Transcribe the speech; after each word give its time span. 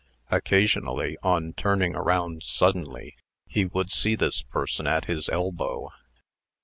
Occasionally, 0.31 1.15
on 1.21 1.53
turning 1.53 1.93
around 1.95 2.41
suddenly, 2.43 3.15
he 3.45 3.65
would 3.65 3.91
see 3.91 4.15
this 4.15 4.41
person 4.41 4.87
at 4.87 5.05
his 5.05 5.29
elbow. 5.29 5.91